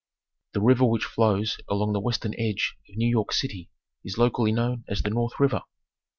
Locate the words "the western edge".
1.93-2.75